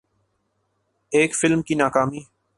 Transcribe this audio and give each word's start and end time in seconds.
ایک 1.11 1.35
فلم 1.35 1.61
کی 1.61 1.75
ناکامی 1.75 2.23